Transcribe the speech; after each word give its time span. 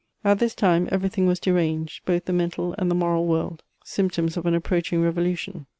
At 0.23 0.39
this 0.39 0.55
time 0.55 0.89
every 0.91 1.09
thing 1.09 1.27
was 1.27 1.39
deranged, 1.39 2.05
both 2.05 2.25
the 2.25 2.33
mental 2.33 2.73
and 2.79 2.89
the 2.89 2.95
moral 2.95 3.27
world,— 3.27 3.61
symptoms 3.93 4.35
of 4.35 4.47
an 4.47 4.55
approaching 4.55 5.03
revolution. 5.03 5.67